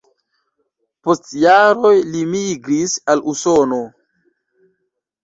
[1.07, 3.79] Post jaroj li migris al Usono.